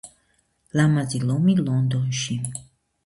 ლამაზი 0.79 1.21
ლომი 1.25 1.55
ლონდონში 1.63 2.39